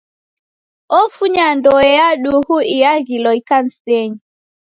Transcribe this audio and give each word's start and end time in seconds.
Ofunya 0.99 1.45
ndoe 1.57 1.87
ya 1.99 2.09
duhu 2.23 2.57
iaghilo 2.75 3.29
ikanisa. 3.39 4.01